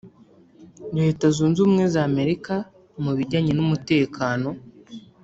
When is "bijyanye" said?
3.17-3.51